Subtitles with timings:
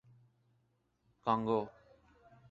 [1.23, 1.59] Congo